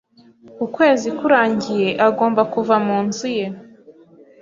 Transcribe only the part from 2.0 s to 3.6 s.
agomba kuva mu nzu ye.